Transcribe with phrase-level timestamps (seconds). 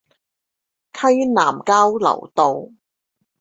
[0.93, 2.71] 溪南交流道